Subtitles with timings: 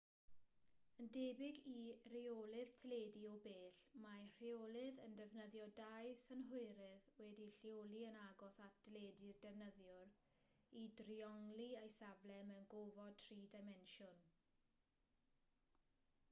[1.01, 1.73] yn debyg i
[2.13, 3.67] reolydd teledu o bell
[4.05, 10.17] mae'r rheolydd yn defnyddio dau synhwyrydd wedi'u lleoli yn agos at deledu'r defnyddiwr
[10.85, 14.29] i driongli ei safle mewn gofod tri dimensiwn